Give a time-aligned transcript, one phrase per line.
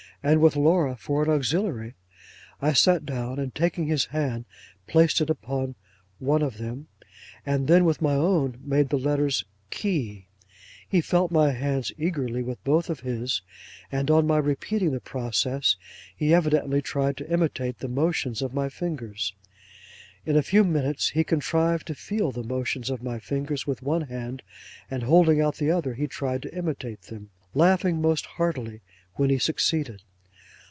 [0.23, 1.95] and with Laura for an auxiliary,
[2.61, 4.45] I sat down, and taking his hand,
[4.85, 5.73] placed it upon
[6.19, 6.87] one of them,
[7.43, 10.27] and then with my own, made the letters key.
[10.87, 13.41] He felt my hands eagerly with both of his,
[13.91, 15.75] and on my repeating the process,
[16.15, 19.33] he evidently tried to imitate the motions of my fingers.
[20.23, 24.01] In a few minutes he contrived to feel the motions of my fingers with one
[24.03, 24.43] hand,
[24.87, 28.81] and holding out the other he tried to imitate them, laughing most heartily
[29.15, 30.03] when he succeeded.